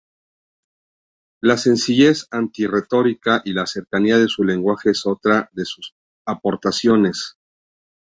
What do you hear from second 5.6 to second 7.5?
sus aportaciones.